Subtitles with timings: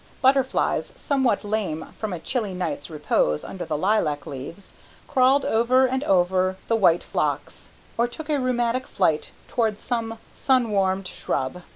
[0.19, 4.73] Butterflies, somewhat lame from a chilly night's repose under the lilac leaves,
[5.07, 10.71] crawled over and over the white phlox, or took a rheumatic flight toward some sun
[10.71, 11.61] warmed shrub.